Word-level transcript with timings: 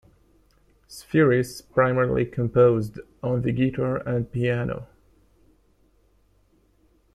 Spheeris 0.89 1.61
primarily 1.61 2.25
composed 2.25 2.99
on 3.21 3.43
the 3.43 3.51
guitar 3.51 3.97
and 3.97 4.31
piano. 4.31 4.87